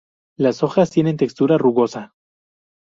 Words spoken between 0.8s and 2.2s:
tienen textura rugosa.